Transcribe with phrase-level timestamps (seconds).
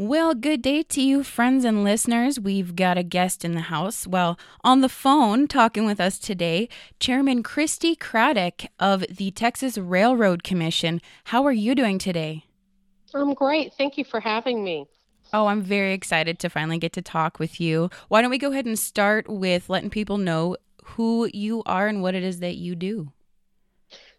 [0.00, 2.38] Well, good day to you, friends and listeners.
[2.38, 4.06] We've got a guest in the house.
[4.06, 6.68] Well, on the phone, talking with us today,
[7.00, 11.00] Chairman Christi Craddick of the Texas Railroad Commission.
[11.24, 12.44] How are you doing today?
[13.12, 13.72] I'm great.
[13.76, 14.86] Thank you for having me.
[15.32, 17.90] Oh, I'm very excited to finally get to talk with you.
[18.06, 22.02] Why don't we go ahead and start with letting people know who you are and
[22.02, 23.10] what it is that you do?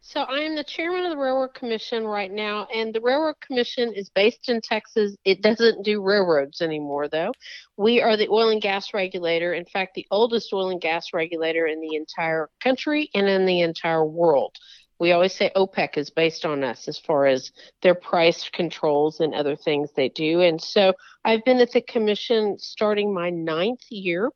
[0.01, 3.93] So I am the chairman of the Railroad Commission right now, and the Railroad Commission
[3.93, 5.15] is based in Texas.
[5.25, 7.31] It doesn't do railroads anymore, though.
[7.77, 9.53] We are the oil and gas regulator.
[9.53, 13.61] In fact, the oldest oil and gas regulator in the entire country and in the
[13.61, 14.55] entire world.
[14.99, 19.33] We always say OPEC is based on us as far as their price controls and
[19.33, 20.41] other things they do.
[20.41, 20.93] And so
[21.23, 24.31] I've been at the commission starting my ninth year.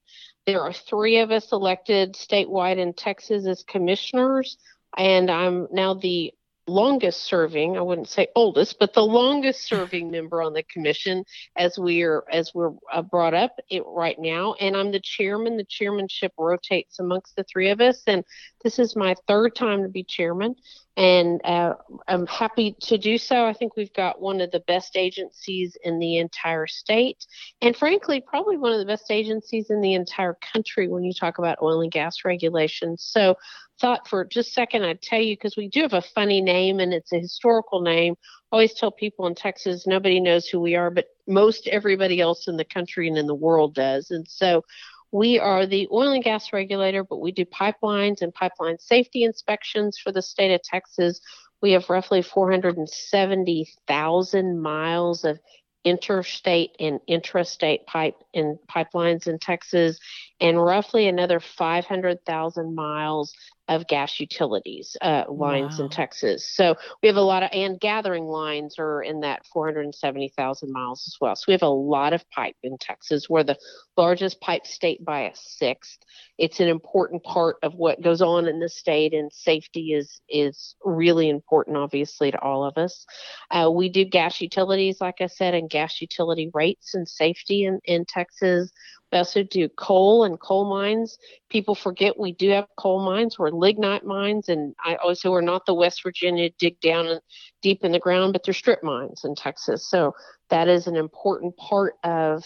[0.45, 4.57] There are three of us elected statewide in Texas as commissioners
[4.97, 6.33] and I'm now the
[6.67, 11.25] longest serving i wouldn't say oldest but the longest serving member on the commission
[11.57, 14.53] as we're as we're uh, brought up it right now.
[14.59, 15.57] And i'm the chairman.
[15.57, 18.01] The chairmanship rotates amongst the three of us.
[18.07, 18.23] And
[18.63, 20.55] this is my third time to be chairman.
[20.95, 21.73] And uh,
[22.07, 23.45] i'm happy to do so.
[23.45, 27.25] I think we've got one of the best agencies in the entire state.
[27.61, 31.39] And frankly probably one of the best agencies in the entire country when you talk
[31.39, 33.03] about oil and gas regulations.
[33.05, 33.35] So
[33.83, 36.79] thought for just a second I'd tell you because we do have a funny name
[36.79, 38.15] and it's a historical name.
[38.49, 42.55] Always tell people in Texas nobody knows who we are, but most everybody else in
[42.55, 44.09] the country and in the world does.
[44.09, 44.63] And so
[45.11, 49.99] we are the oil and gas regulator, but we do pipelines and pipeline safety inspections
[50.01, 51.19] for the state of Texas.
[51.61, 55.39] We have roughly 470,000 miles of
[55.83, 59.99] interstate and intrastate pipe and pipelines in Texas,
[60.43, 63.33] and roughly another 500,000 miles
[63.69, 65.85] of gas utilities uh, lines wow.
[65.85, 66.45] in Texas.
[66.53, 71.15] So we have a lot of, and gathering lines are in that 470,000 miles as
[71.21, 71.35] well.
[71.37, 73.29] So we have a lot of pipe in Texas.
[73.29, 73.57] We're the
[73.95, 75.99] largest pipe state by a sixth.
[76.37, 80.75] It's an important part of what goes on in the state, and safety is is
[80.83, 83.05] really important, obviously, to all of us.
[83.49, 87.79] Uh, we do gas utilities, like I said, and gas utility rates and safety in,
[87.85, 88.71] in Texas.
[89.13, 91.17] Also do coal and coal mines.
[91.49, 93.37] People forget we do have coal mines.
[93.37, 97.19] We're lignite mines, and I also we're not the West Virginia dig down
[97.61, 99.89] deep in the ground, but they're strip mines in Texas.
[99.89, 100.13] So
[100.49, 102.43] that is an important part of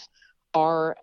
[0.54, 0.96] our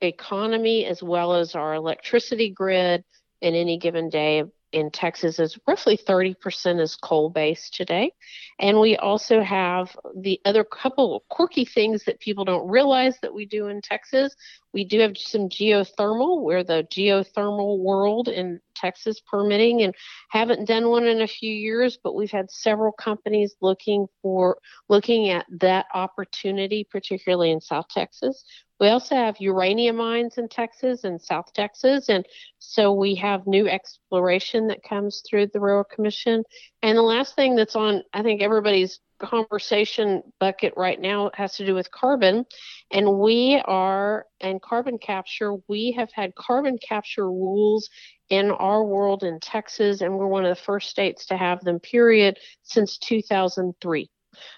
[0.00, 3.04] economy as well as our electricity grid
[3.40, 4.42] in any given day
[4.74, 8.12] in Texas is roughly 30% is coal based today.
[8.58, 13.32] And we also have the other couple of quirky things that people don't realize that
[13.32, 14.34] we do in Texas.
[14.72, 16.42] We do have some geothermal.
[16.42, 19.94] We're the geothermal world in Texas permitting and
[20.30, 24.58] haven't done one in a few years, but we've had several companies looking for
[24.88, 28.44] looking at that opportunity, particularly in South Texas.
[28.84, 32.26] We also have uranium mines in Texas and South Texas, and
[32.58, 36.44] so we have new exploration that comes through the Railroad Commission.
[36.82, 41.64] And the last thing that's on, I think everybody's conversation bucket right now has to
[41.64, 42.44] do with carbon.
[42.90, 47.88] And we are, and carbon capture, we have had carbon capture rules
[48.28, 51.80] in our world in Texas, and we're one of the first states to have them,
[51.80, 54.10] period, since 2003.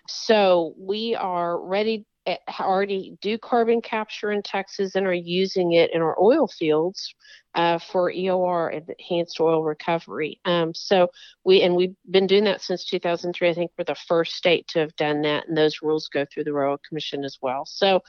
[0.09, 2.07] So we are ready
[2.61, 7.15] already do carbon capture in Texas and are using it in our oil fields
[7.55, 10.41] uh, for EOR, enhanced oil recovery.
[10.45, 11.09] Um, so
[11.45, 13.49] we and we've been doing that since 2003.
[13.49, 16.45] I think we're the first state to have done that, and those rules go through
[16.45, 17.65] the Royal Commission as well.
[17.67, 18.03] So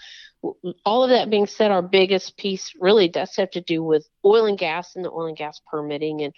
[0.86, 4.46] all of that being said, our biggest piece really does have to do with oil
[4.46, 6.34] and gas and the oil and gas permitting and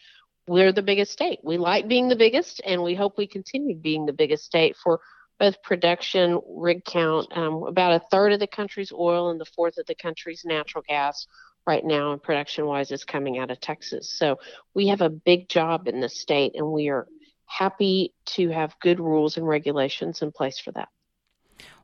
[0.50, 1.40] we're the biggest state.
[1.44, 5.00] We like being the biggest, and we hope we continue being the biggest state for
[5.39, 7.35] both production, rig count.
[7.35, 10.83] Um, about a third of the country's oil and the fourth of the country's natural
[10.88, 11.27] gas
[11.66, 14.11] right now, and production wise, is coming out of Texas.
[14.11, 14.39] So
[14.73, 17.07] we have a big job in the state, and we are
[17.45, 20.89] happy to have good rules and regulations in place for that.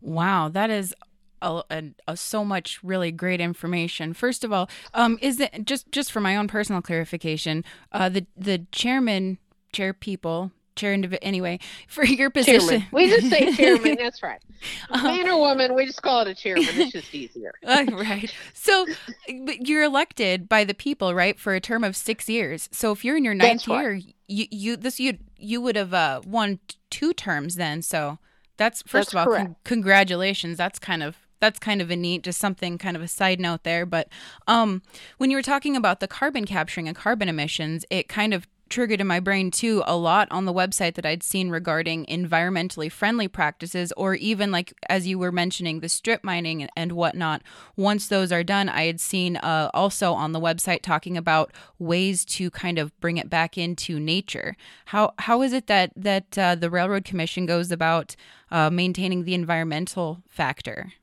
[0.02, 0.94] Wow, that is
[1.42, 4.14] a, a, a, so much really great information.
[4.14, 7.64] First of all, um, is it just just for my own personal clarification?
[7.92, 9.38] Uh, the the chairman
[9.72, 12.68] chair people chair individual anyway for your position.
[12.68, 12.88] Chairman.
[12.92, 14.42] we just say chairman that's right.
[14.90, 16.66] Um, man or woman we just call it a chairman.
[16.68, 17.54] It's just easier.
[17.66, 18.32] Uh, right.
[18.54, 18.86] So
[19.28, 22.70] you're elected by the people right for a term of six years.
[22.72, 26.22] So if you're in your ninth year you you this you you would have uh,
[26.26, 27.82] won two terms then.
[27.82, 28.20] So
[28.58, 30.58] that's first that's of all con- congratulations.
[30.58, 33.64] That's kind of that's kind of a neat just something kind of a side note
[33.64, 33.86] there.
[33.86, 34.10] But
[34.48, 34.82] um
[35.18, 39.02] when you were talking about the carbon capturing and carbon emissions it kind of triggered
[39.02, 43.28] in my brain too a lot on the website that I'd seen regarding environmentally friendly
[43.28, 47.42] practices, or even like as you were mentioning, the strip mining and whatnot.
[47.76, 52.26] Once those are done, I had seen uh, also on the website talking about ways
[52.26, 54.56] to kind of bring it back into nature.
[54.86, 58.16] How how is it that that uh, the Railroad Commission goes about
[58.52, 60.94] uh, maintaining the environmental factor?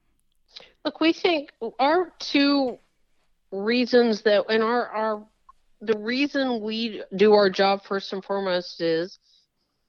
[0.84, 2.78] Look, we think our two
[3.52, 5.26] reasons that and our our
[5.82, 9.18] the reason we do our job first and foremost is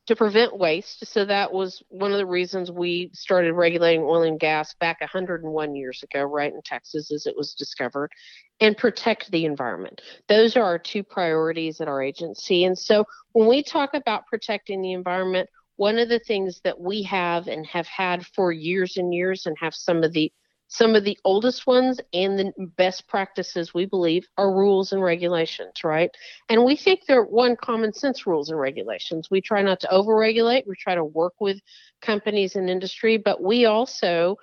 [0.07, 1.05] to prevent waste.
[1.05, 5.75] So that was one of the reasons we started regulating oil and gas back 101
[5.75, 8.11] years ago, right in Texas, as it was discovered,
[8.59, 10.01] and protect the environment.
[10.27, 12.65] Those are our two priorities at our agency.
[12.65, 17.03] And so when we talk about protecting the environment, one of the things that we
[17.03, 20.31] have and have had for years and years and have some of the
[20.73, 25.83] some of the oldest ones and the best practices we believe are rules and regulations,
[25.83, 26.09] right?
[26.49, 29.29] And we think they're one common sense rules and regulations.
[29.29, 31.59] We try not to overregulate, we try to work with
[32.01, 34.37] companies and industry, but we also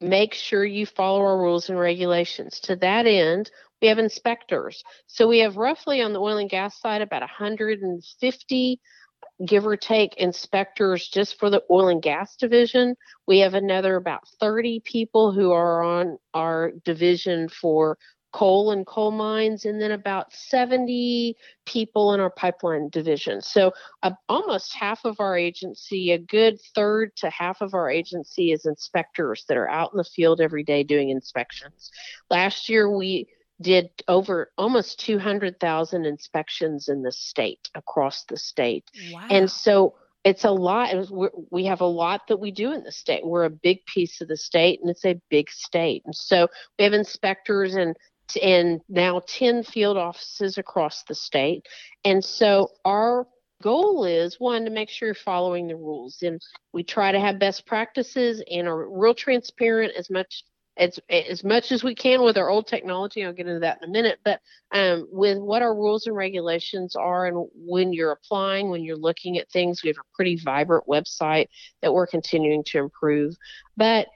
[0.00, 2.60] make sure you follow our rules and regulations.
[2.60, 3.50] To that end,
[3.82, 4.84] we have inspectors.
[5.08, 8.80] So we have roughly on the oil and gas side about 150
[9.44, 12.96] give or take inspectors just for the oil and gas division.
[13.26, 17.98] We have another about 30 people who are on our division for
[18.32, 21.34] coal and coal mines, and then about 70
[21.64, 23.40] people in our pipeline division.
[23.40, 23.72] So,
[24.02, 28.66] uh, almost half of our agency, a good third to half of our agency, is
[28.66, 31.90] inspectors that are out in the field every day doing inspections.
[32.28, 33.26] Last year, we
[33.60, 38.84] did over almost 200,000 inspections in the state across the state.
[39.12, 39.26] Wow.
[39.30, 39.94] And so
[40.24, 40.92] it's a lot.
[41.50, 43.24] We have a lot that we do in the state.
[43.24, 46.02] We're a big piece of the state, and it's a big state.
[46.04, 46.48] And so
[46.78, 47.96] we have inspectors and
[48.42, 51.66] and now 10 field offices across the state.
[52.04, 53.28] And so our
[53.62, 56.40] goal is one to make sure you're following the rules and
[56.72, 60.44] we try to have best practices and are real transparent as much
[60.76, 63.24] as as much as we can with our old technology.
[63.24, 64.40] I'll get into that in a minute, but
[64.72, 69.38] um, with what our rules and regulations are, and when you're applying, when you're looking
[69.38, 71.48] at things, we have a pretty vibrant website
[71.82, 73.36] that we're continuing to improve.
[73.76, 74.08] But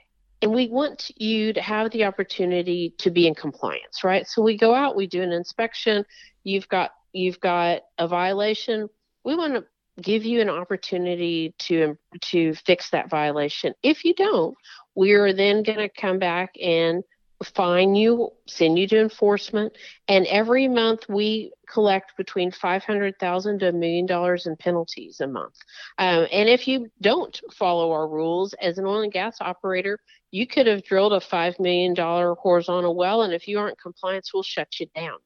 [0.42, 4.26] and we want you to have the opportunity to be in compliance, right?
[4.26, 6.04] So we go out, we do an inspection.
[6.44, 8.88] You've got you've got a violation.
[9.24, 9.64] We want to
[10.00, 13.74] give you an opportunity to to fix that violation.
[13.82, 14.54] If you don't,
[15.00, 17.02] we are then going to come back and
[17.42, 19.72] fine you, send you to enforcement,
[20.08, 25.20] and every month we collect between five hundred thousand to a million dollars in penalties
[25.22, 25.54] a month.
[25.96, 29.98] Um, and if you don't follow our rules as an oil and gas operator,
[30.32, 34.34] you could have drilled a five million dollar horizontal well, and if you aren't compliance,
[34.34, 35.16] we'll shut you down.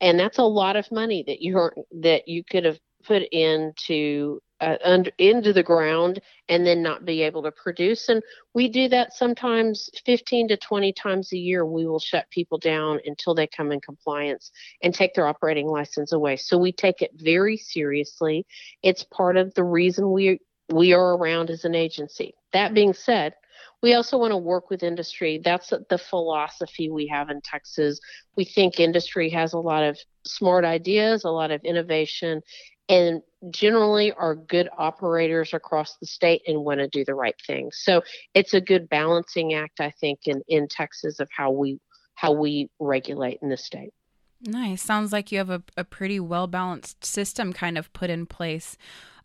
[0.00, 1.70] And that's a lot of money that you
[2.00, 7.22] that you could have put into uh, under, into the ground and then not be
[7.22, 8.08] able to produce.
[8.08, 8.22] And
[8.54, 11.64] we do that sometimes 15 to 20 times a year.
[11.64, 14.50] We will shut people down until they come in compliance
[14.82, 16.36] and take their operating license away.
[16.36, 18.46] So we take it very seriously.
[18.82, 20.40] It's part of the reason we
[20.72, 22.32] we are around as an agency.
[22.52, 23.34] That being said,
[23.82, 25.40] we also want to work with industry.
[25.42, 27.98] That's the philosophy we have in Texas.
[28.36, 32.42] We think industry has a lot of smart ideas, a lot of innovation,
[32.90, 37.70] and generally are good operators across the state and want to do the right thing.
[37.72, 38.02] So
[38.34, 41.78] it's a good balancing act, I think, in, in Texas of how we
[42.16, 43.94] how we regulate in the state.
[44.42, 44.82] Nice.
[44.82, 48.76] Sounds like you have a, a pretty well balanced system kind of put in place.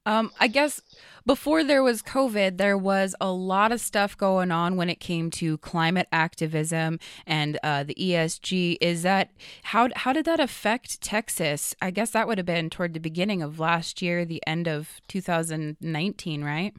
[0.06, 0.82] Um, I guess
[1.26, 5.32] before there was COVID, there was a lot of stuff going on when it came
[5.32, 8.78] to climate activism and uh, the ESG.
[8.80, 9.32] Is that
[9.64, 11.76] how how did that affect Texas?
[11.82, 15.02] I guess that would have been toward the beginning of last year, the end of
[15.08, 16.76] 2019, right?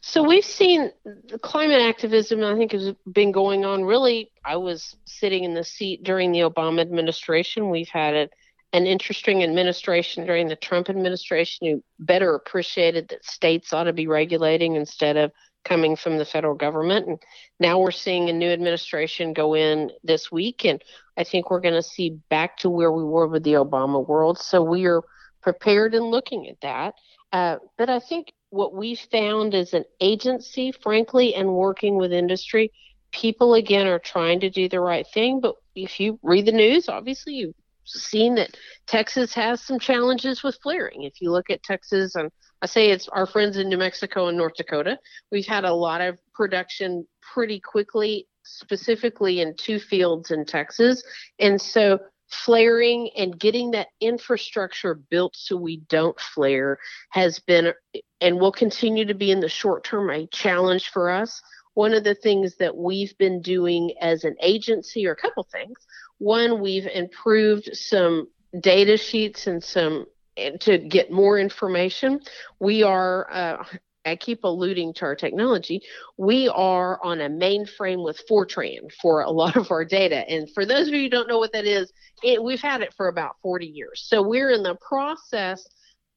[0.00, 0.90] So we've seen
[1.40, 2.42] climate activism.
[2.44, 3.84] I think has been going on.
[3.84, 7.70] Really, I was sitting in the seat during the Obama administration.
[7.70, 8.32] We've had it
[8.72, 14.06] an interesting administration during the Trump administration who better appreciated that states ought to be
[14.06, 15.30] regulating instead of
[15.64, 17.06] coming from the federal government.
[17.06, 17.22] And
[17.60, 20.82] now we're seeing a new administration go in this week, and
[21.16, 24.38] I think we're going to see back to where we were with the Obama world.
[24.38, 25.02] So we are
[25.42, 26.94] prepared and looking at that.
[27.32, 32.72] Uh, but I think what we found as an agency, frankly, and working with industry,
[33.12, 35.40] people again are trying to do the right thing.
[35.40, 40.58] But if you read the news, obviously you seen that Texas has some challenges with
[40.62, 41.02] flaring.
[41.02, 42.30] If you look at Texas, and
[42.62, 44.98] I say it's our friends in New Mexico and North Dakota,
[45.30, 51.02] we've had a lot of production pretty quickly, specifically in two fields in Texas.
[51.38, 51.98] And so
[52.32, 56.78] flaring and getting that infrastructure built so we don't flare
[57.10, 57.72] has been
[58.20, 61.40] and will continue to be in the short term a challenge for us.
[61.74, 65.76] One of the things that we've been doing as an agency, or a couple things,
[66.22, 68.28] one, we've improved some
[68.60, 70.06] data sheets and some
[70.60, 72.20] to get more information.
[72.60, 73.64] We are, uh,
[74.06, 75.82] I keep alluding to our technology.
[76.16, 80.28] We are on a mainframe with Fortran for a lot of our data.
[80.28, 82.94] And for those of you who don't know what that is, it, we've had it
[82.96, 84.04] for about 40 years.
[84.06, 85.66] So we're in the process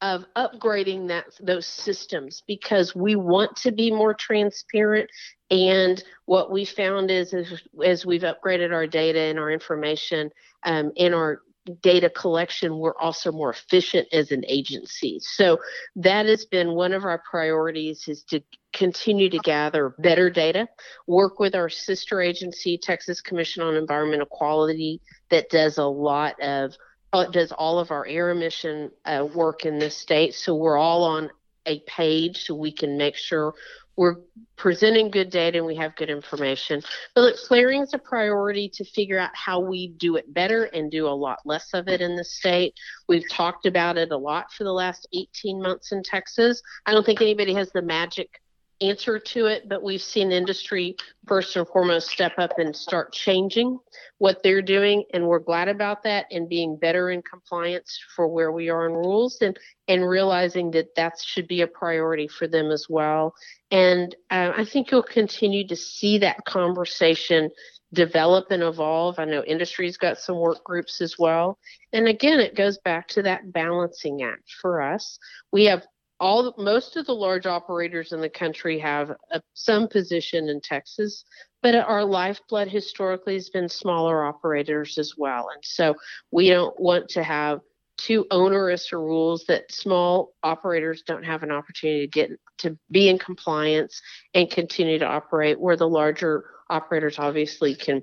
[0.02, 5.08] of upgrading that those systems because we want to be more transparent
[5.50, 10.30] and what we found is as, as we've upgraded our data and our information
[10.64, 11.40] um, in our
[11.80, 15.18] data collection, we're also more efficient as an agency.
[15.20, 15.58] So
[15.96, 18.40] that has been one of our priorities is to
[18.72, 20.68] continue to gather better data,
[21.06, 25.00] work with our sister agency, Texas Commission on Environmental Quality,
[25.30, 26.74] that does a lot of
[27.12, 30.34] does all of our air emission uh, work in this state.
[30.34, 31.30] So we're all on
[31.64, 33.54] a page so we can make sure
[33.96, 34.16] we're
[34.56, 36.82] presenting good data and we have good information.
[37.14, 40.90] But look, flaring is a priority to figure out how we do it better and
[40.90, 42.74] do a lot less of it in the state.
[43.08, 46.62] We've talked about it a lot for the last 18 months in Texas.
[46.84, 48.40] I don't think anybody has the magic
[48.80, 53.78] answer to it, but we've seen industry first and foremost step up and start changing
[54.18, 58.52] what they're doing, and we're glad about that and being better in compliance for where
[58.52, 62.70] we are in rules and and realizing that that should be a priority for them
[62.70, 63.34] as well.
[63.70, 67.50] And uh, I think you'll continue to see that conversation
[67.92, 69.18] develop and evolve.
[69.18, 71.58] I know industry's got some work groups as well.
[71.92, 75.18] And again, it goes back to that balancing act for us.
[75.52, 75.86] We have
[76.18, 81.24] all most of the large operators in the country have a, some position in Texas,
[81.62, 85.48] but our lifeblood historically has been smaller operators as well.
[85.52, 85.94] And so
[86.30, 87.60] we don't want to have
[87.96, 93.18] too onerous rules that small operators don't have an opportunity to get to be in
[93.18, 94.00] compliance
[94.34, 98.02] and continue to operate where the larger operators obviously can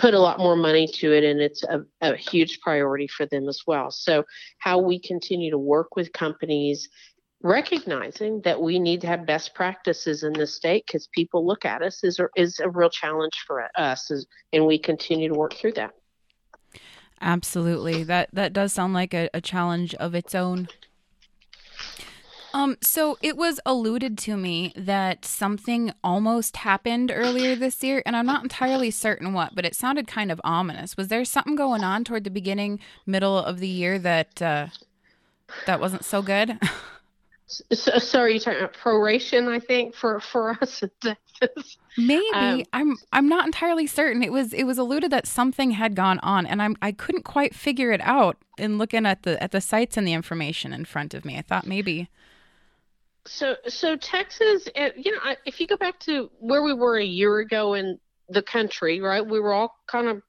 [0.00, 3.48] put a lot more money to it and it's a, a huge priority for them
[3.48, 4.24] as well so
[4.58, 6.88] how we continue to work with companies
[7.42, 11.82] recognizing that we need to have best practices in the state because people look at
[11.82, 15.54] us is a, is a real challenge for us as, and we continue to work
[15.54, 15.90] through that
[17.20, 20.68] absolutely that that does sound like a, a challenge of its own
[22.54, 28.14] um, so it was alluded to me that something almost happened earlier this year, and
[28.14, 30.94] I'm not entirely certain what, but it sounded kind of ominous.
[30.94, 34.66] Was there something going on toward the beginning, middle of the year that uh,
[35.64, 36.58] that wasn't so good?
[37.70, 41.76] So, sorry, you're talking about proration, I think, for for us in Texas.
[41.98, 44.22] Maybe um, I'm I'm not entirely certain.
[44.22, 47.54] It was it was alluded that something had gone on, and I'm I couldn't quite
[47.54, 51.14] figure it out in looking at the at the sites and the information in front
[51.14, 51.36] of me.
[51.36, 52.08] I thought maybe.
[53.26, 57.04] So so Texas, eh, you know, if you go back to where we were a
[57.04, 59.24] year ago in the country, right?
[59.24, 60.22] We were all kind of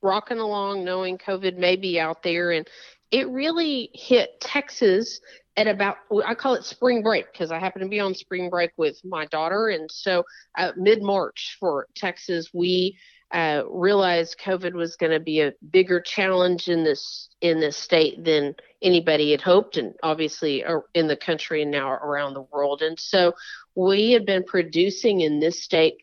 [0.00, 2.68] rocking along, knowing COVID may be out there, and
[3.10, 5.20] it really hit Texas
[5.56, 8.70] at about I call it spring break because I happen to be on spring break
[8.76, 10.24] with my daughter, and so
[10.56, 12.96] uh, mid March for Texas, we
[13.32, 18.24] uh, realized COVID was going to be a bigger challenge in this in this state
[18.24, 22.80] than anybody had hoped, and obviously uh, in the country and now around the world.
[22.82, 23.34] And so
[23.74, 25.96] we have been producing in this state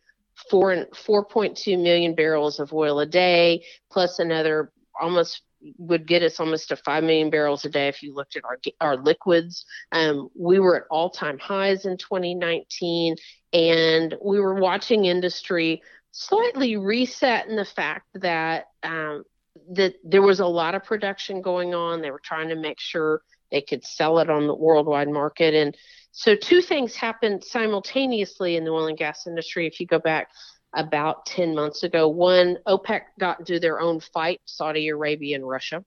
[0.49, 5.41] four 4.2 million barrels of oil a day, plus another almost
[5.77, 8.57] would get us almost to 5 million barrels a day if you looked at our,
[8.81, 9.65] our liquids.
[9.91, 13.15] Um, we were at all time highs in 2019,
[13.53, 15.81] and we were watching industry
[16.11, 19.23] slightly reset in the fact that um,
[19.71, 22.01] that there was a lot of production going on.
[22.01, 25.53] They were trying to make sure they could sell it on the worldwide market.
[25.53, 25.75] And
[26.11, 29.67] so, two things happened simultaneously in the oil and gas industry.
[29.67, 30.29] If you go back
[30.75, 32.07] about 10 months ago.
[32.07, 35.83] One, OPEC got into their own fight, Saudi Arabia and Russia.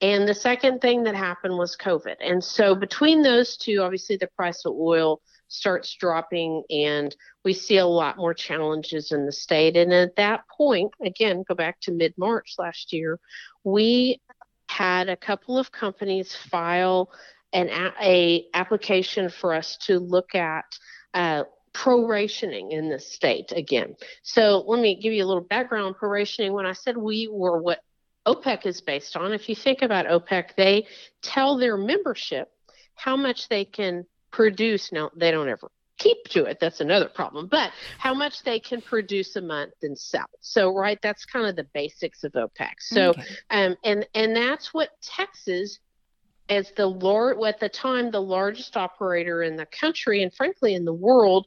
[0.00, 2.16] And the second thing that happened was COVID.
[2.20, 7.76] And so between those two, obviously the price of oil starts dropping and we see
[7.76, 9.76] a lot more challenges in the state.
[9.76, 13.18] And at that point, again, go back to mid March last year,
[13.62, 14.20] we
[14.70, 17.10] had a couple of companies file
[17.52, 20.64] an a, a application for us to look at
[21.14, 21.42] uh,
[21.72, 23.96] prorationing in the state again.
[24.22, 26.52] So let me give you a little background on prorationing.
[26.52, 27.80] When I said we were what
[28.26, 30.86] OPEC is based on, if you think about OPEC, they
[31.22, 32.48] tell their membership
[32.94, 34.92] how much they can produce.
[34.92, 36.58] Now, they don't ever keep to it.
[36.60, 37.46] That's another problem.
[37.46, 40.26] But how much they can produce a month and sell.
[40.40, 42.72] So right, that's kind of the basics of OPEC.
[42.80, 43.22] So okay.
[43.50, 45.78] um, and and that's what Texas
[46.50, 50.84] as the Lord at the time the largest operator in the country and frankly in
[50.84, 51.46] the world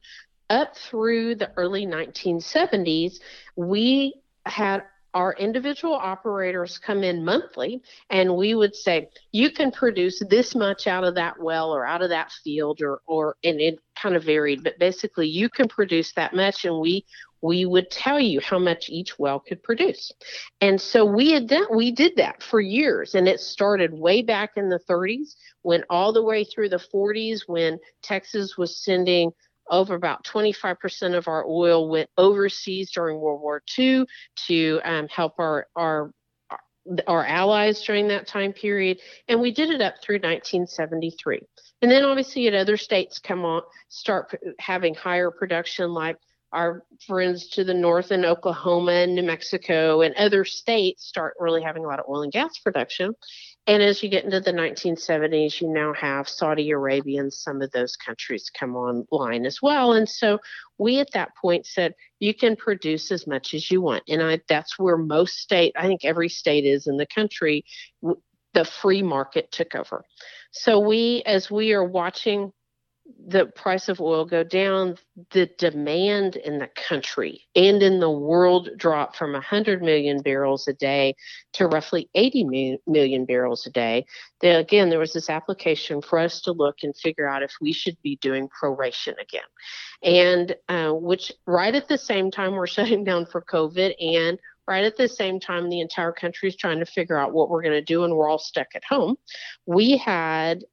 [0.50, 3.19] up through the early 1970s
[3.55, 4.13] we
[4.45, 4.83] had
[5.13, 10.88] our individual operators come in monthly and we would say you can produce this much
[10.88, 14.24] out of that well or out of that field or or and it kind of
[14.24, 17.05] varied but basically you can produce that much and we
[17.43, 20.13] we would tell you how much each well could produce.
[20.62, 24.51] And so we had done we did that for years and it started way back
[24.55, 29.32] in the 30s went all the way through the 40s when texas was sending
[29.70, 34.05] over about 25% of our oil went overseas during World War II
[34.48, 36.12] to um, help our, our
[37.08, 41.39] our allies during that time period, and we did it up through 1973.
[41.82, 46.17] And then obviously, at other states come on, start having higher production, like
[46.53, 51.63] our friends to the north in Oklahoma and New Mexico and other states start really
[51.63, 53.13] having a lot of oil and gas production.
[53.65, 57.72] And as you get into the 1970s, you now have Saudi Arabia and some of
[57.72, 59.93] those countries come online as well.
[59.93, 60.39] And so
[60.77, 64.03] we at that point said, you can produce as much as you want.
[64.10, 67.63] And I, that's where most state, I think every state is in the country,
[68.53, 70.03] the free market took over.
[70.51, 72.51] So we, as we are watching
[73.25, 74.98] the price of oil go down,
[75.31, 80.74] the demand in the country and in the world drop from 100 million barrels a
[80.74, 81.15] day
[81.53, 84.05] to roughly 80 million barrels a day.
[84.41, 87.74] Then again, there was this application for us to look and figure out if we
[87.74, 89.41] should be doing proration again.
[90.01, 94.86] And uh, which right at the same time we're shutting down for COVID and right
[94.86, 97.74] at the same time the entire country is trying to figure out what we're going
[97.74, 99.17] to do and we're all stuck at home.
[99.65, 100.63] We had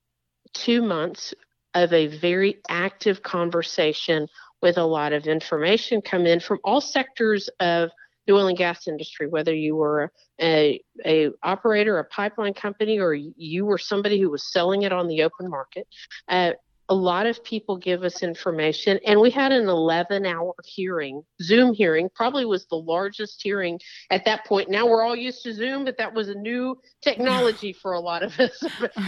[0.53, 1.35] two months
[1.75, 4.27] of a very active conversation
[4.63, 7.91] with a lot of information come in from all sectors of
[8.27, 13.15] the oil and gas industry, whether you were a, a operator, a pipeline company, or
[13.15, 15.87] you were somebody who was selling it on the open market.
[16.29, 16.53] Uh,
[16.91, 21.73] a lot of people give us information and we had an 11 hour hearing zoom
[21.73, 23.79] hearing probably was the largest hearing
[24.11, 24.69] at that point.
[24.69, 28.23] Now we're all used to zoom but that was a new technology for a lot
[28.23, 28.63] of us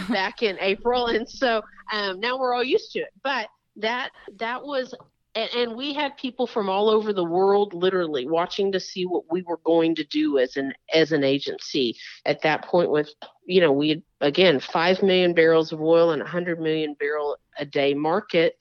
[0.09, 3.09] back in april and so um, now we're all used to it.
[3.23, 4.93] But that that was
[5.35, 9.23] and, and, we had people from all over the world literally watching to see what
[9.31, 11.95] we were going to do as an as an agency.
[12.25, 13.09] At that point with
[13.45, 17.65] you know we had again 5 million barrels of oil and 100 million barrel a
[17.65, 18.57] day market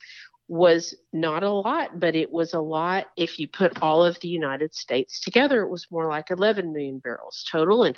[0.48, 4.28] was not a lot but it was a lot if you put all of the
[4.28, 5.62] United States together.
[5.62, 7.84] It was more like 11 million barrels total.
[7.84, 7.96] And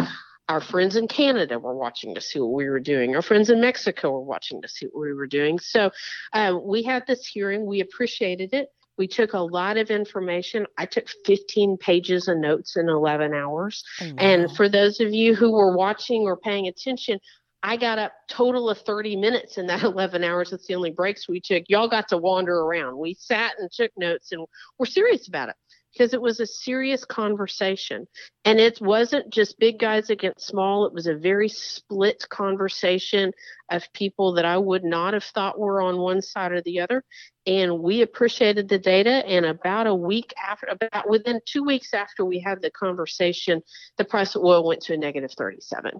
[0.48, 3.16] our friends in Canada were watching to see what we were doing.
[3.16, 5.58] Our friends in Mexico were watching to see what we were doing.
[5.58, 5.90] So
[6.32, 7.66] uh, we had this hearing.
[7.66, 8.68] We appreciated it.
[8.96, 10.66] We took a lot of information.
[10.78, 13.82] I took 15 pages of notes in 11 hours.
[14.00, 14.14] Oh, wow.
[14.18, 17.18] And for those of you who were watching or paying attention,
[17.62, 20.50] I got up total of 30 minutes in that 11 hours.
[20.50, 21.64] That's the only breaks we took.
[21.68, 22.98] Y'all got to wander around.
[22.98, 24.46] We sat and took notes and
[24.78, 25.56] we're serious about it
[25.94, 28.06] because it was a serious conversation.
[28.44, 33.32] And it wasn't just big guys against small, it was a very split conversation
[33.70, 37.02] of people that I would not have thought were on one side or the other.
[37.46, 39.24] And we appreciated the data.
[39.26, 43.62] And about a week after, about within two weeks after we had the conversation,
[43.96, 45.92] the price of oil went to a negative 37.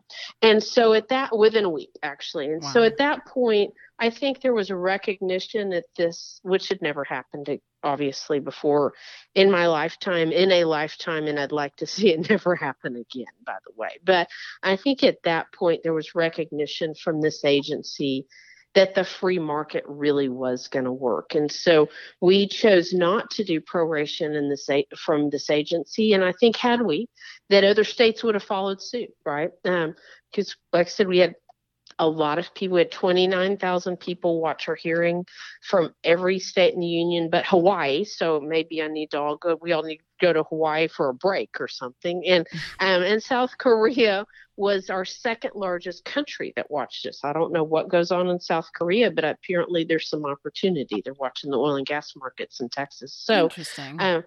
[0.43, 2.47] And so at that, within a week, actually.
[2.47, 2.73] And wow.
[2.73, 7.05] so at that point, I think there was a recognition that this, which had never
[7.05, 7.49] happened
[7.85, 8.95] obviously before
[9.35, 13.33] in my lifetime, in a lifetime, and I'd like to see it never happen again,
[13.47, 13.99] by the way.
[14.05, 14.29] But
[14.63, 18.27] I think at that point there was recognition from this agency
[18.75, 21.35] that the free market really was going to work.
[21.35, 21.89] And so
[22.21, 24.69] we chose not to do proration in this
[24.99, 26.13] from this agency.
[26.13, 27.09] And I think had we,
[27.51, 29.51] that other states would have followed suit, right?
[29.63, 31.37] Because, um, like I said, we had
[31.99, 35.27] a lot of people, we had 29,000 people watch our hearing
[35.63, 38.05] from every state in the union but Hawaii.
[38.05, 41.09] So maybe I need to all go, we all need to go to Hawaii for
[41.09, 42.25] a break or something.
[42.27, 42.47] And,
[42.81, 44.27] um, and South Korea
[44.57, 47.21] was our second largest country that watched us.
[47.25, 51.03] I don't know what goes on in South Korea, but apparently there's some opportunity.
[51.05, 53.15] They're watching the oil and gas markets in Texas.
[53.15, 53.97] So, interesting.
[54.01, 54.25] Um,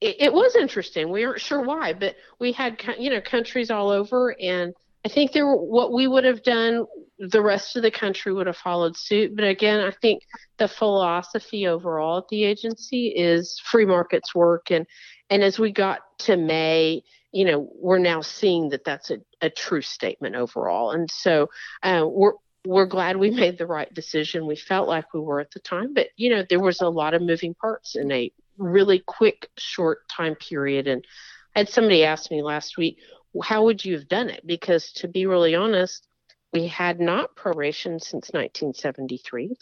[0.00, 1.10] it, it was interesting.
[1.10, 4.74] We weren't sure why, but we had, you know, countries all over and
[5.06, 6.84] I think there what we would have done,
[7.20, 9.36] the rest of the country would have followed suit.
[9.36, 10.24] But again, I think
[10.58, 14.84] the philosophy overall at the agency is free markets work, and
[15.30, 19.48] and as we got to May, you know, we're now seeing that that's a, a
[19.48, 21.50] true statement overall, and so
[21.84, 22.32] uh, we're
[22.66, 24.44] we're glad we made the right decision.
[24.44, 27.14] We felt like we were at the time, but you know, there was a lot
[27.14, 30.88] of moving parts in a really quick, short time period.
[30.88, 31.06] And
[31.54, 32.98] I had somebody ask me last week,
[33.42, 34.46] how would you have done it?
[34.46, 36.06] Because to be really honest,
[36.52, 39.56] we had not proration since 1973.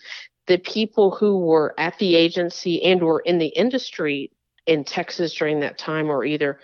[0.46, 4.30] The people who were at the agency and were in the industry
[4.66, 6.60] in Texas during that time were either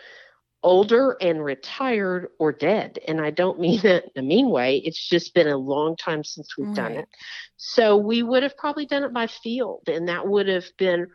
[0.62, 2.98] older and retired or dead.
[3.08, 4.78] And I don't mean that in a mean way.
[4.78, 6.76] It's just been a long time since we've right.
[6.76, 7.08] done it.
[7.56, 11.08] So we would have probably done it by field, and that would have been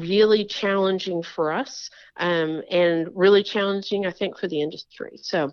[0.00, 5.18] really challenging for us um, and really challenging, I think, for the industry.
[5.22, 5.52] So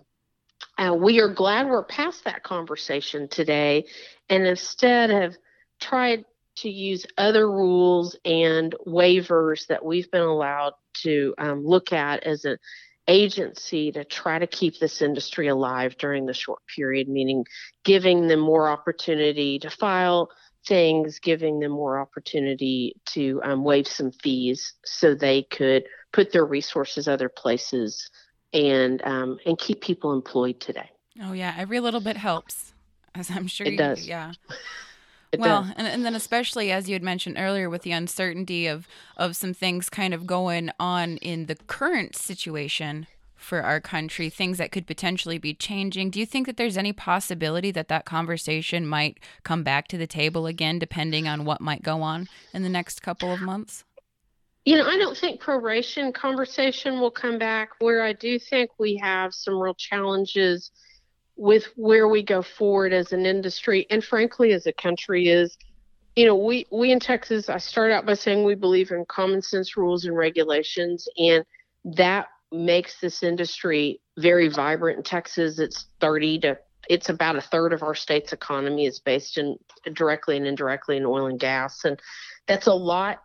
[0.78, 3.84] uh, we are glad we're past that conversation today
[4.28, 5.34] and instead have
[5.80, 6.24] tried
[6.56, 12.44] to use other rules and waivers that we've been allowed to um, look at as
[12.44, 12.58] an
[13.08, 17.44] agency to try to keep this industry alive during the short period, meaning
[17.84, 20.30] giving them more opportunity to file
[20.66, 26.44] things, giving them more opportunity to um, waive some fees so they could put their
[26.44, 28.10] resources other places
[28.52, 30.90] and um, and keep people employed today.
[31.22, 32.72] Oh yeah, every little bit helps,
[33.14, 34.06] as I'm sure it you, does.
[34.06, 34.32] Yeah.
[35.32, 38.86] It well, and, and then especially as you had mentioned earlier, with the uncertainty of
[39.16, 43.06] of some things kind of going on in the current situation
[43.42, 46.10] for our country, things that could potentially be changing.
[46.10, 50.06] Do you think that there's any possibility that that conversation might come back to the
[50.06, 53.84] table again, depending on what might go on in the next couple of months?
[54.64, 57.70] You know, I don't think proration conversation will come back.
[57.80, 60.70] Where I do think we have some real challenges
[61.36, 65.56] with where we go forward as an industry and frankly as a country is
[66.14, 69.40] you know we we in Texas I start out by saying we believe in common
[69.40, 71.44] sense rules and regulations and
[71.84, 75.58] that makes this industry very vibrant in Texas.
[75.58, 79.56] It's 30 to it's about a third of our state's economy is based in
[79.92, 82.00] directly and indirectly in oil and gas and
[82.46, 83.22] that's a lot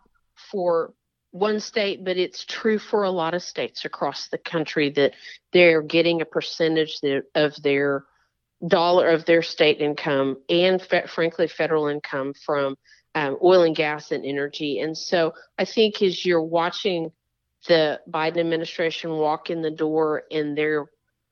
[0.50, 0.94] for
[1.30, 5.12] one state but it's true for a lot of states across the country that
[5.52, 7.00] they're getting a percentage
[7.34, 8.04] of their
[8.66, 12.76] dollar of their state income and frankly federal income from
[13.14, 17.10] um, oil and gas and energy and so i think as you're watching
[17.66, 20.86] the Biden administration walk in the door in their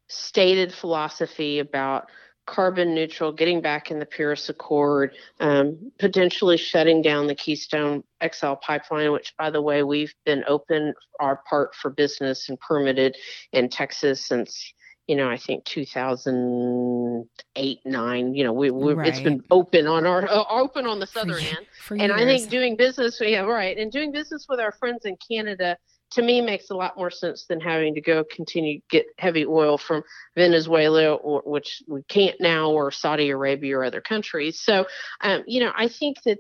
[0.09, 2.09] stated philosophy about
[2.47, 8.55] carbon neutral, getting back in the Paris Accord, um, potentially shutting down the Keystone XL
[8.55, 13.17] pipeline, which, by the way, we've been open our part for business and permitted
[13.53, 14.73] in Texas since.
[15.09, 18.35] You know, I think 2008, nine.
[18.35, 19.07] You know, we, we right.
[19.07, 22.11] it's been open on our uh, open on the southern end, and.
[22.11, 25.79] I think doing business, yeah, right, and doing business with our friends in Canada
[26.13, 29.45] to me makes a lot more sense than having to go continue to get heavy
[29.45, 30.03] oil from
[30.37, 34.61] Venezuela or which we can't now or Saudi Arabia or other countries.
[34.61, 34.87] So
[35.21, 36.39] um, you know I think that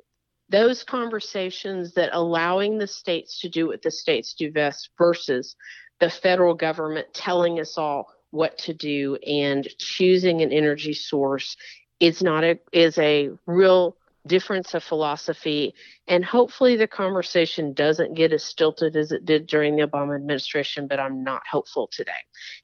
[0.48, 5.56] those conversations that allowing the states to do what the states do best versus
[5.98, 11.56] the federal government telling us all what to do and choosing an energy source
[12.00, 15.74] is not a is a real difference of philosophy.
[16.06, 20.86] And hopefully the conversation doesn't get as stilted as it did during the Obama administration,
[20.86, 22.12] but I'm not hopeful today.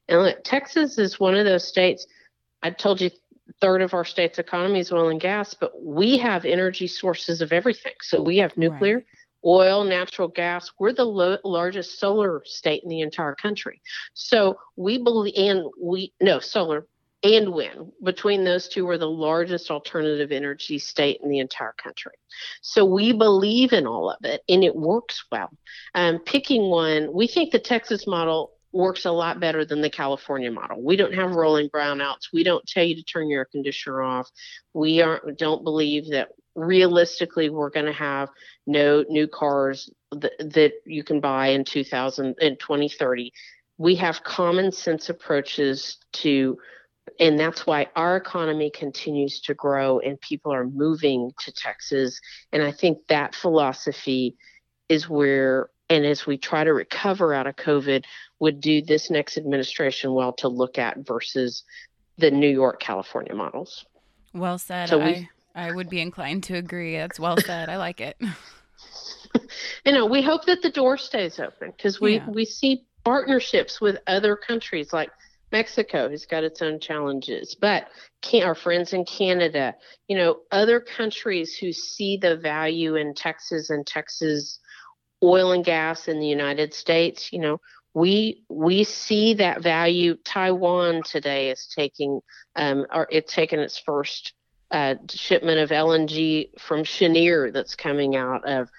[0.07, 2.05] And look, Texas is one of those states.
[2.61, 3.11] I told you
[3.61, 7.51] third of our state's economy is oil and gas, but we have energy sources of
[7.51, 7.93] everything.
[8.01, 9.05] So we have nuclear, right.
[9.45, 10.71] oil, natural gas.
[10.79, 13.81] We're the lo- largest solar state in the entire country.
[14.13, 16.87] So we believe, and we, no, solar,
[17.23, 17.91] and wind.
[18.03, 22.13] Between those two, we're the largest alternative energy state in the entire country.
[22.61, 25.49] So we believe in all of it, and it works well.
[25.95, 30.51] Um, picking one, we think the Texas model works a lot better than the California
[30.51, 30.81] model.
[30.81, 32.33] We don't have rolling brownouts.
[32.33, 34.29] We don't tell you to turn your air conditioner off.
[34.73, 38.29] We aren't don't believe that realistically we're going to have
[38.65, 43.31] no new cars that, that you can buy in 2000 in 2030.
[43.77, 46.57] We have common sense approaches to
[47.19, 52.19] and that's why our economy continues to grow and people are moving to Texas.
[52.51, 54.35] And I think that philosophy
[54.89, 58.05] is where, and as we try to recover out of COVID,
[58.39, 61.63] would do this next administration well to look at versus
[62.17, 63.85] the New York, California models.
[64.33, 64.89] Well said.
[64.89, 66.97] So we, I, I would be inclined to agree.
[66.97, 67.69] That's well said.
[67.69, 68.17] I like it.
[69.85, 72.29] you know, we hope that the door stays open because we, yeah.
[72.29, 75.09] we see partnerships with other countries like
[75.53, 77.87] Mexico has got its own challenges, but
[78.23, 79.75] can, our friends in Canada,
[80.07, 84.59] you know, other countries who see the value in Texas and Texas
[85.23, 87.61] oil and gas in the United States, you know,
[87.93, 90.15] we we see that value.
[90.25, 92.19] Taiwan today is taking
[92.55, 94.33] um, or it's taken its first
[94.71, 98.69] uh, shipment of LNG from Cheniere that's coming out of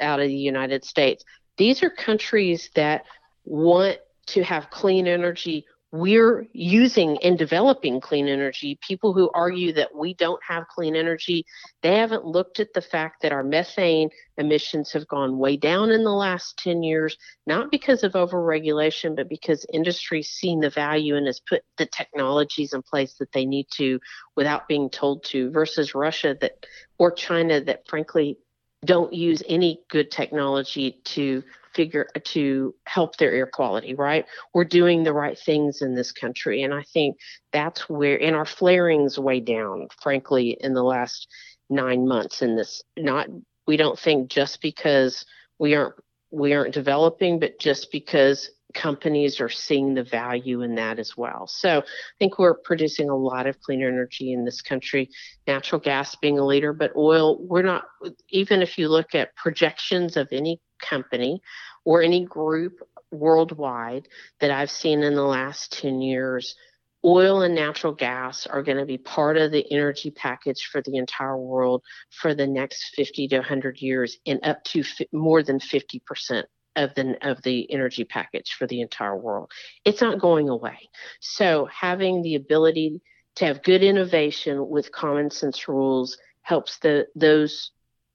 [0.00, 1.24] out of the United States.
[1.56, 3.04] These are countries that
[3.44, 8.76] want to have clean energy we're using and developing clean energy.
[8.84, 11.46] People who argue that we don't have clean energy,
[11.82, 16.02] they haven't looked at the fact that our methane emissions have gone way down in
[16.02, 21.28] the last 10 years, not because of overregulation, but because industry's seen the value and
[21.28, 24.00] has put the technologies in place that they need to
[24.34, 26.66] without being told to, versus Russia that
[26.98, 28.36] or China that frankly
[28.84, 34.24] don't use any good technology to figure to help their air quality, right?
[34.52, 36.62] We're doing the right things in this country.
[36.62, 37.16] And I think
[37.52, 41.28] that's where, and our flaring's way down, frankly, in the last
[41.68, 43.28] nine months in this, not,
[43.66, 45.24] we don't think just because
[45.58, 45.94] we aren't,
[46.30, 51.46] we aren't developing, but just because companies are seeing the value in that as well.
[51.46, 51.82] So I
[52.18, 55.08] think we're producing a lot of clean energy in this country,
[55.46, 57.84] natural gas being a leader, but oil, we're not,
[58.28, 61.40] even if you look at projections of any company
[61.84, 64.08] or any group worldwide
[64.40, 66.56] that I've seen in the last 10 years,
[67.04, 70.96] oil and natural gas are going to be part of the energy package for the
[70.96, 75.58] entire world for the next 50 to 100 years and up to f- more than
[75.58, 76.44] 50%
[76.76, 79.50] of the of the energy package for the entire world.
[79.84, 80.88] It's not going away.
[81.20, 83.00] So having the ability
[83.36, 87.70] to have good innovation with common sense rules helps the those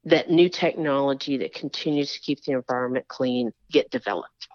[0.06, 4.48] that new technology that continues to keep the environment clean get developed.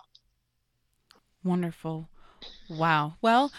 [1.42, 2.08] Wonderful.
[2.70, 3.16] Wow.
[3.20, 3.52] Well,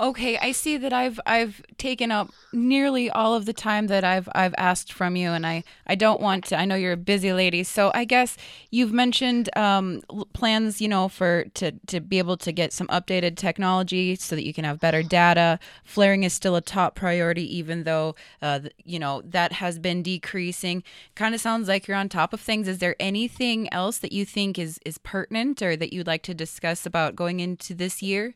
[0.00, 4.28] Okay, I see that I've I've taken up nearly all of the time that I've
[4.34, 6.56] I've asked from you, and I I don't want to.
[6.58, 8.36] I know you're a busy lady, so I guess
[8.70, 10.00] you've mentioned um,
[10.32, 14.46] plans, you know, for to to be able to get some updated technology so that
[14.46, 15.58] you can have better data.
[15.84, 20.82] Flaring is still a top priority, even though uh, you know that has been decreasing.
[21.14, 22.66] Kind of sounds like you're on top of things.
[22.66, 26.34] Is there anything else that you think is is pertinent or that you'd like to
[26.34, 28.34] discuss about going into this year?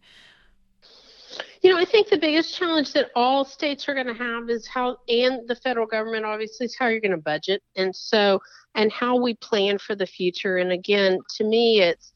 [1.62, 4.66] You know, I think the biggest challenge that all states are going to have is
[4.66, 7.62] how, and the federal government obviously, is how you're going to budget.
[7.77, 8.40] And so,
[8.75, 10.59] and how we plan for the future.
[10.59, 12.12] And again, to me, it's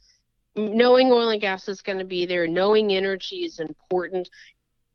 [0.56, 4.28] knowing oil and gas is going to be there, knowing energy is important.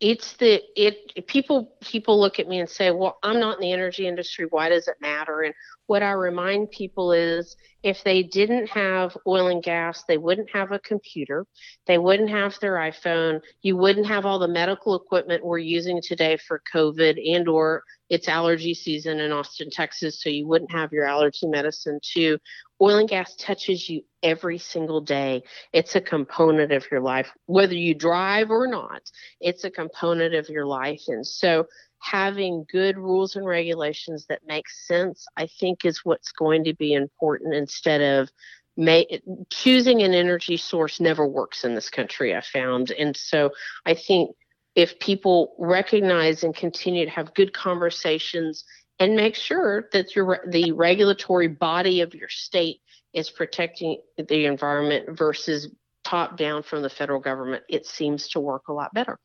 [0.02, 3.72] It's the it people people look at me and say, "Well, I'm not in the
[3.72, 4.46] energy industry.
[4.50, 5.54] Why does it matter?" And
[5.88, 10.72] what I remind people is if they didn't have oil and gas, they wouldn't have
[10.72, 11.46] a computer,
[11.86, 16.38] they wouldn't have their iPhone, you wouldn't have all the medical equipment we're using today
[16.38, 21.06] for COVID and or it's allergy season in Austin, Texas, so you wouldn't have your
[21.06, 22.38] allergy medicine too.
[22.82, 25.44] Oil and gas touches you every single day.
[25.72, 29.02] It's a component of your life, whether you drive or not.
[29.40, 31.04] It's a component of your life.
[31.08, 31.68] And so
[32.00, 36.94] having good rules and regulations that make sense, I think, is what's going to be
[36.94, 38.30] important instead of
[38.78, 42.92] may, choosing an energy source never works in this country, I found.
[42.92, 43.52] And so
[43.86, 44.36] I think
[44.76, 48.66] if people recognize and continue to have good conversations
[49.00, 52.82] and make sure that your the regulatory body of your state
[53.14, 55.70] is protecting the environment versus
[56.04, 59.20] top down from the federal government, it seems to work a lot better.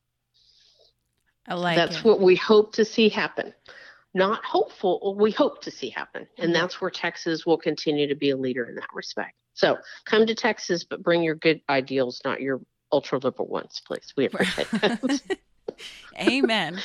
[1.46, 2.04] I like that's it.
[2.04, 3.52] what we hope to see happen.
[4.14, 6.26] Not hopeful, we hope to see happen.
[6.38, 6.52] And mm-hmm.
[6.52, 9.34] that's where Texas will continue to be a leader in that respect.
[9.54, 12.60] So come to Texas, but bring your good ideals, not your
[12.92, 14.12] ultra liberal ones, please.
[14.16, 15.20] We appreciate that.
[16.20, 16.80] Amen.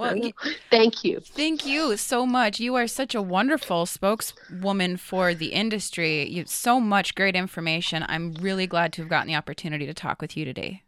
[0.00, 0.32] Well,
[0.70, 1.20] thank you.
[1.20, 2.58] Thank you so much.
[2.58, 6.26] You are such a wonderful spokeswoman for the industry.
[6.28, 8.06] You have so much great information.
[8.08, 10.82] I'm really glad to have gotten the opportunity to talk with you today.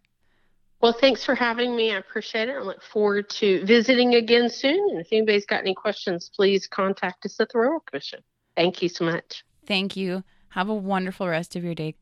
[0.80, 1.92] Well, thanks for having me.
[1.92, 2.56] I appreciate it.
[2.56, 4.90] I look forward to visiting again soon.
[4.90, 8.20] And if anybody's got any questions, please contact us at the Railroad Commission.
[8.56, 9.44] Thank you so much.
[9.66, 10.24] Thank you.
[10.48, 11.94] Have a wonderful rest of your day.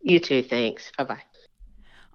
[0.00, 0.42] You too.
[0.42, 0.90] Thanks.
[0.96, 1.22] Bye bye.